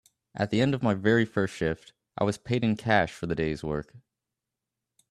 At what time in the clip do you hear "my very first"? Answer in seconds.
0.81-1.53